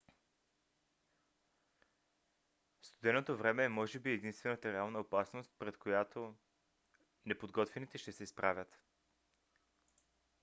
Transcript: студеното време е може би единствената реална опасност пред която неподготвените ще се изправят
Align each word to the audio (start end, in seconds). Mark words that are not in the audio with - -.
студеното 2.81 3.37
време 3.37 3.63
е 3.63 3.69
може 3.69 3.99
би 3.99 4.11
единствената 4.11 4.73
реална 4.73 4.99
опасност 4.99 5.51
пред 5.59 5.77
която 5.77 6.35
неподготвените 7.25 7.97
ще 7.97 8.11
се 8.11 8.23
изправят 8.23 8.79